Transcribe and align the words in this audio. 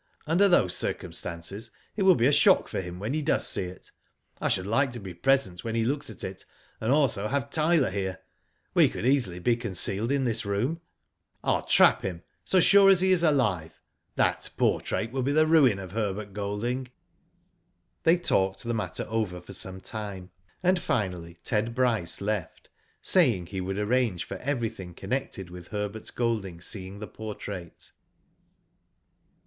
Under 0.25 0.47
those 0.49 0.73
circu 0.73 1.03
r. 1.03 1.11
stances 1.11 1.69
it 1.95 2.01
will 2.01 2.15
be 2.15 2.25
a 2.25 2.31
shock 2.31 2.67
for 2.67 2.81
him 2.81 2.97
when 2.97 3.13
he 3.13 3.21
does 3.21 3.47
see 3.47 3.65
it. 3.65 3.91
I 4.41 4.49
should 4.49 4.65
like 4.65 4.89
to 4.93 4.99
be 4.99 5.13
present 5.13 5.63
when 5.63 5.75
he 5.75 5.83
looks 5.85 6.09
at 6.09 6.23
it, 6.23 6.43
and 6.79 6.91
also 6.91 7.27
have 7.27 7.51
Tyler 7.51 7.91
here. 7.91 8.17
We 8.73 8.89
could 8.89 9.05
easily 9.05 9.37
be 9.37 9.55
concealed 9.55 10.11
in 10.11 10.23
this 10.25 10.43
room. 10.43 10.81
*' 11.11 11.43
ril 11.45 11.61
trap 11.61 12.01
him, 12.01 12.23
so 12.43 12.59
sure 12.59 12.89
as 12.89 13.03
Ife 13.03 13.09
is 13.11 13.21
alive. 13.21 13.79
That 14.15 14.49
portrait 14.57 15.11
will 15.11 15.21
be 15.21 15.33
the 15.33 15.45
ruin 15.45 15.77
of 15.77 15.91
Herbert 15.91 16.33
Golding." 16.33 16.87
They 18.01 18.17
talked 18.17 18.63
the 18.63 18.73
matter 18.73 19.05
over 19.07 19.39
for 19.39 19.53
some 19.53 19.79
time, 19.79 20.31
and, 20.63 20.79
finally, 20.79 21.37
Ted 21.43 21.75
Bryce 21.75 22.21
left, 22.21 22.69
saying 23.03 23.45
he 23.45 23.61
would 23.61 23.77
arrange 23.77 24.23
for 24.25 24.37
everything 24.37 24.95
connected 24.95 25.51
with 25.51 25.67
Herbert 25.67 26.09
Golding 26.15 26.59
seeing 26.59 26.97
the 26.97 27.07
portrait. 27.07 27.91